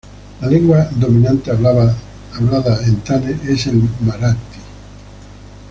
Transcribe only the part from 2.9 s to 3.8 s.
Thane es